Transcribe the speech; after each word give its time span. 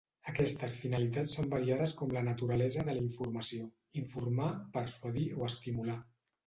Aquestes 0.29 0.77
finalitats 0.85 1.33
són 1.37 1.51
variades 1.51 1.93
com 2.01 2.15
la 2.17 2.25
naturalesa 2.29 2.87
de 2.89 2.97
la 2.99 3.05
informació—informar, 3.05 4.53
persuadir 4.81 5.33
o 5.39 5.49
estimular. 5.55 6.03